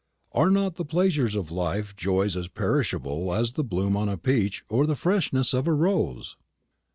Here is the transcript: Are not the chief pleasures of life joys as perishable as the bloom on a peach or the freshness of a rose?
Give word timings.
Are 0.31 0.49
not 0.49 0.77
the 0.77 0.83
chief 0.83 0.89
pleasures 0.89 1.35
of 1.35 1.51
life 1.51 1.95
joys 1.95 2.35
as 2.35 2.47
perishable 2.47 3.35
as 3.35 3.51
the 3.51 3.63
bloom 3.63 3.95
on 3.95 4.09
a 4.09 4.17
peach 4.17 4.63
or 4.67 4.87
the 4.87 4.95
freshness 4.95 5.53
of 5.53 5.67
a 5.67 5.73
rose? 5.73 6.35